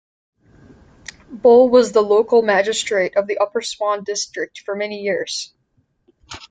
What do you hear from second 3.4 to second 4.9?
Swan district for